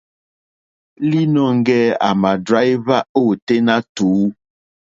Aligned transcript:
Līnɔ̄ŋgɛ̄ 1.09 1.81
à 2.07 2.09
mà 2.21 2.31
dráíhwá 2.45 2.97
ôténá 3.21 3.75
tùú. 3.95 4.21